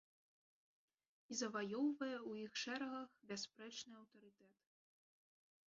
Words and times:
І 1.33 1.37
заваёўвае 1.41 2.15
ў 2.29 2.31
іх 2.47 2.51
шэрагах 2.63 3.09
бясспрэчны 3.29 3.93
аўтарытэт. 4.01 4.55